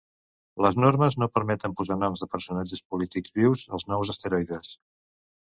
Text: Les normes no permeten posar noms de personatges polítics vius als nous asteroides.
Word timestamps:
Les 0.65 0.77
normes 0.83 1.17
no 1.23 1.27
permeten 1.35 1.75
posar 1.81 1.97
noms 2.05 2.23
de 2.23 2.29
personatges 2.37 2.83
polítics 2.95 3.37
vius 3.43 3.67
als 3.79 3.87
nous 3.93 4.15
asteroides. 4.17 4.75